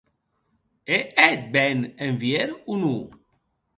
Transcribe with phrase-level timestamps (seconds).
[0.95, 3.01] È hèt ben en vier o non?